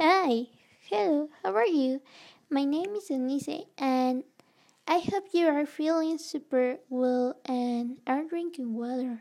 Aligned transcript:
Hi, 0.00 0.46
hello, 0.88 1.30
how 1.42 1.52
are 1.56 1.66
you? 1.66 2.00
My 2.48 2.64
name 2.64 2.94
is 2.94 3.10
Anise, 3.10 3.64
and 3.76 4.22
I 4.88 5.00
hope 5.00 5.26
you 5.32 5.46
are 5.48 5.66
feeling 5.66 6.18
super 6.18 6.78
well 6.90 7.36
and 7.46 7.98
are 8.06 8.24
drinking 8.24 8.74
water. 8.74 9.20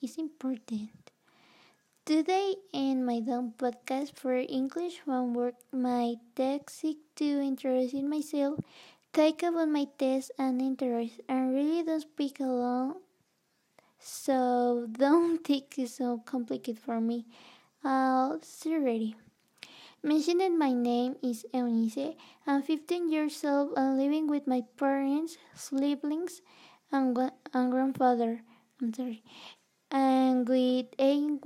It's 0.00 0.16
important. 0.16 0.90
Today, 2.06 2.56
in 2.72 3.04
my 3.04 3.20
dumb 3.20 3.52
podcast 3.58 4.14
for 4.16 4.34
English 4.34 5.00
homework, 5.04 5.56
my 5.72 6.14
seek 6.70 6.98
to 7.16 7.24
introduce 7.42 7.92
myself, 7.92 8.58
talk 9.12 9.42
about 9.42 9.68
my 9.68 9.84
test 9.98 10.32
and 10.38 10.62
interest, 10.62 11.20
and 11.28 11.52
really 11.54 11.82
don't 11.82 12.00
speak 12.00 12.40
alone. 12.40 12.94
So 13.98 14.86
don't 14.92 15.44
think 15.44 15.78
it's 15.78 15.96
so 15.96 16.16
complicated 16.24 16.78
for 16.78 16.98
me. 16.98 17.26
I'll 17.84 18.40
see 18.42 18.70
you 18.70 18.80
ready. 18.84 19.16
Mentioning 20.06 20.56
my 20.56 20.70
name 20.70 21.16
is 21.20 21.44
Eunice. 21.52 22.14
I'm 22.46 22.62
15 22.62 23.10
years 23.10 23.42
old 23.42 23.72
and 23.76 23.98
living 23.98 24.28
with 24.28 24.46
my 24.46 24.62
parents, 24.78 25.36
siblings, 25.52 26.42
and, 26.92 27.18
and 27.52 27.72
grandfather. 27.72 28.38
I'm 28.80 28.94
sorry. 28.94 29.24
And 29.90 30.48
with 30.48 30.94
eight 31.00 31.42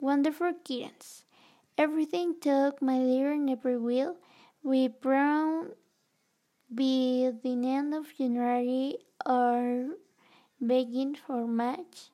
wonderful 0.00 0.54
kittens. 0.64 1.26
Everything 1.76 2.40
took 2.40 2.80
my 2.80 3.00
dear 3.00 3.36
never 3.36 3.78
will. 3.78 4.16
We 4.62 4.88
brown 4.88 5.72
by 6.70 7.36
the 7.36 7.52
end 7.52 7.92
of 7.92 8.16
January 8.16 8.96
or 9.26 9.88
begin 10.56 11.16
for 11.16 11.46
March. 11.46 12.08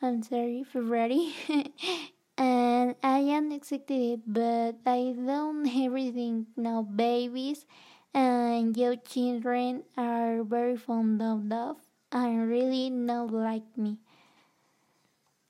I'm 0.00 0.22
sorry, 0.22 0.64
February. 0.64 1.34
and 2.38 2.94
I 3.02 3.18
am 3.18 3.52
excited, 3.52 4.22
but 4.26 4.76
I 4.86 5.14
don't 5.14 5.66
everything 5.84 6.46
now. 6.56 6.82
Babies 6.82 7.66
and 8.14 8.74
young 8.76 9.00
children 9.06 9.82
are 9.96 10.42
very 10.42 10.76
fond 10.78 11.20
of 11.20 11.44
love 11.44 11.76
and 12.10 12.48
really 12.48 12.88
not 12.88 13.30
like 13.30 13.76
me. 13.76 13.98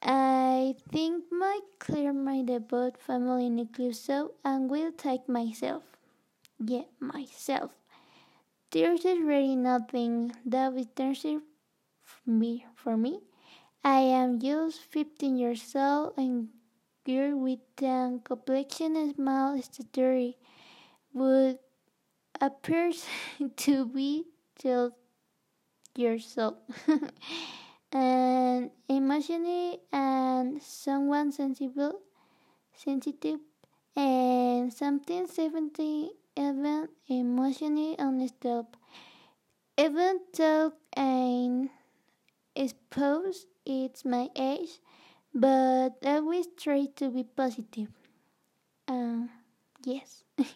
I 0.03 0.75
think 0.91 1.31
my 1.31 1.61
clear 1.79 2.12
my 2.12 2.43
debut 2.43 2.91
family 2.99 3.47
inclusive 3.47 4.31
and 4.45 4.69
will 4.69 4.91
take 4.91 5.29
myself. 5.29 5.84
Yeah, 6.59 6.84
myself. 7.01 7.73
There's 8.71 9.05
really 9.05 9.57
nothing 9.57 10.33
that 10.47 10.73
interesting 10.75 11.43
for 12.03 12.31
me. 12.31 12.67
For 12.77 12.97
me, 12.97 13.21
I 13.84 14.01
am 14.01 14.41
just 14.41 14.81
15 14.81 15.39
years 15.39 15.77
old 15.77 16.15
and 16.19 16.51
girl 17.05 17.39
with 17.39 17.61
a 17.83 18.19
complexion 18.25 18.97
and 18.97 19.15
small 19.17 19.61
stature 19.63 20.33
would 21.13 21.59
appear 22.41 22.93
to 23.57 23.87
be 23.87 24.25
12 24.61 24.93
years 25.97 26.37
old 26.39 26.57
and 27.93 28.71
emotionally 28.89 29.81
and 29.93 30.63
someone 30.63 31.33
sensible 31.33 32.01
sensitive 32.75 33.41
and 33.97 34.73
something 34.73 35.27
70 35.27 36.11
even 36.37 36.89
emotionally 37.09 37.97
unstable 37.99 38.69
even 39.77 40.21
though 40.37 40.73
I'm 40.97 41.71
exposed 42.55 43.47
it's 43.65 44.05
my 44.05 44.29
age 44.37 44.79
but 45.34 45.97
always 46.05 46.47
try 46.57 46.87
to 46.97 47.11
be 47.11 47.25
positive. 47.25 47.89
Uh, 48.89 49.27
yes. 49.84 50.25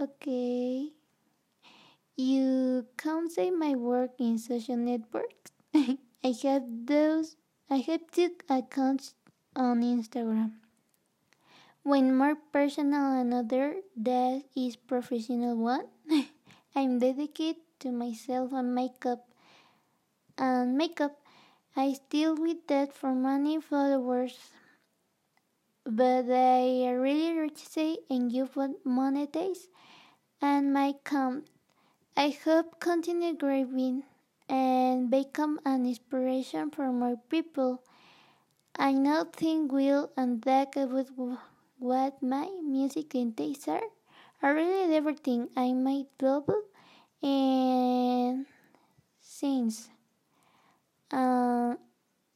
okay. 0.00 0.92
You 2.16 2.88
can't 2.96 3.30
say 3.30 3.50
my 3.52 3.76
work 3.76 4.18
in 4.18 4.36
social 4.38 4.76
networks. 4.76 5.52
I 5.74 6.34
have 6.42 6.64
those. 6.86 7.36
I 7.70 7.76
have 7.76 8.10
two 8.10 8.34
accounts 8.48 9.14
on 9.54 9.80
Instagram. 9.82 10.54
One 11.84 12.16
more 12.16 12.34
personal, 12.34 13.12
another 13.12 13.76
that 13.96 14.42
is 14.56 14.74
professional 14.74 15.56
one. 15.56 15.86
I'm 16.74 16.98
dedicated 16.98 17.62
to 17.78 17.92
myself 17.92 18.52
and 18.52 18.74
makeup. 18.74 19.28
And 20.38 20.78
makeup 20.78 21.23
I 21.76 21.92
still 21.92 22.36
with 22.36 22.66
that 22.68 22.92
for 22.92 23.12
many 23.14 23.60
followers, 23.60 24.38
but 25.84 26.30
I 26.30 26.90
really 26.90 27.32
rich 27.38 27.66
and 28.10 28.32
you 28.32 28.46
monetize 28.86 29.68
and 30.40 30.72
my 30.72 30.88
account. 30.88 31.48
I 32.16 32.30
hope 32.44 32.80
continue 32.80 33.34
growing 33.34 34.04
and 34.48 35.10
become 35.10 35.60
an 35.64 35.86
inspiration 35.86 36.70
for 36.70 36.92
more 36.92 37.16
people. 37.28 37.82
I 38.76 38.92
now 38.92 39.24
think 39.24 39.72
will 39.72 40.10
and 40.16 40.42
that 40.42 40.76
about 40.76 41.08
what 41.78 42.22
my 42.22 42.48
music 42.62 43.14
and 43.14 43.36
tastes 43.36 43.68
are. 43.68 43.88
I 44.42 44.48
really 44.50 44.94
everything 44.94 45.48
I 45.56 45.72
might 45.72 46.06
double 46.18 46.62
and 47.22 48.46
since 49.20 49.88
uh, 51.12 51.74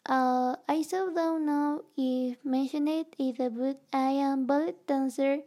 uh, 0.06 0.56
I 0.68 0.82
still 0.82 1.12
don't 1.14 1.46
know 1.46 1.84
if 1.96 2.44
mentioned 2.44 2.88
it 2.88 3.14
is 3.18 3.40
a 3.40 3.50
but 3.50 3.80
I 3.92 4.10
am 4.28 4.46
ballet 4.46 4.74
dancer 4.86 5.40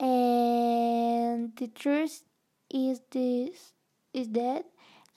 and 0.00 1.56
the 1.56 1.68
truth 1.68 2.22
is 2.70 3.00
this 3.10 3.72
is 4.14 4.28
that 4.30 4.66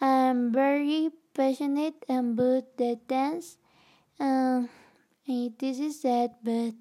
I'm 0.02 0.52
very 0.53 1.12
passionate 1.34 2.03
about 2.09 2.78
the 2.78 3.00
dance. 3.08 3.58
Um, 4.20 4.70
this 5.28 5.80
is 5.80 6.02
sad, 6.02 6.32
but 6.44 6.76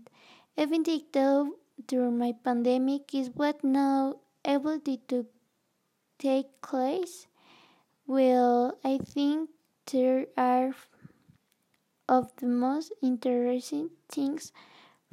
even 0.56 0.84
though 1.12 1.56
during 1.86 2.18
my 2.18 2.32
pandemic 2.44 3.14
is 3.14 3.30
what 3.34 3.62
now 3.64 4.16
able 4.44 4.80
to 4.80 5.26
take 6.18 6.60
place. 6.62 7.26
Well, 8.06 8.78
I 8.84 8.98
think 8.98 9.50
there 9.90 10.26
are 10.36 10.74
of 12.08 12.30
the 12.36 12.46
most 12.46 12.92
interesting 13.02 13.90
things 14.08 14.52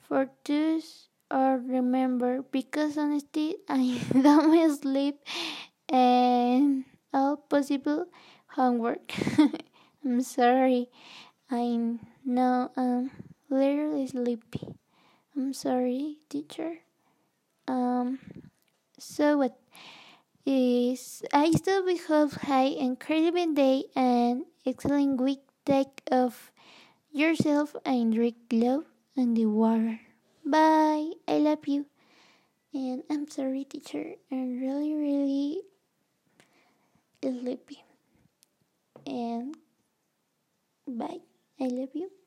for 0.02 0.30
those 0.46 1.10
or 1.32 1.58
remember 1.58 2.42
because 2.52 2.98
honestly 2.98 3.56
I 3.70 4.02
don't 4.14 4.78
sleep 4.82 5.20
and 5.88 6.86
all 7.14 7.38
possible 7.38 8.06
homework. 8.48 9.14
I'm 10.06 10.22
sorry. 10.22 10.90
I 11.52 11.98
know 12.26 12.72
I'm 12.78 13.12
literally 13.50 14.08
sleepy. 14.08 14.68
I'm 15.36 15.54
sorry, 15.54 16.18
teacher. 16.30 16.80
Um 17.68 18.20
so 18.98 19.38
what 19.38 19.58
is 20.46 21.22
I 21.34 21.52
still 21.52 21.86
hope 22.08 22.34
high 22.34 22.72
incredible 22.78 23.54
day 23.54 23.86
and 23.96 24.46
excellent 24.66 25.22
week 25.22 25.42
take 25.66 26.02
of 26.12 26.52
yourself 27.12 27.76
and 27.86 28.14
drink 28.14 28.38
love 28.52 28.86
and 29.16 29.36
the 29.36 29.46
water. 29.46 30.00
Bye. 30.46 31.12
I 31.28 31.38
love 31.40 31.68
you. 31.68 31.86
And 32.74 33.04
I'm 33.10 33.28
sorry, 33.28 33.66
teacher. 33.66 34.16
I'm 34.32 34.60
really, 34.60 34.94
really 34.94 35.62
sleepy. 37.22 37.84
And 39.06 39.56
bye. 40.88 41.22
I 41.60 41.66
love 41.66 41.90
you. 41.94 42.19